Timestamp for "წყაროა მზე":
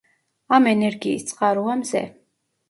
1.33-2.03